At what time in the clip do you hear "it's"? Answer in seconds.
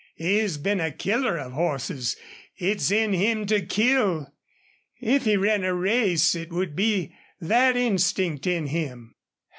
2.57-2.89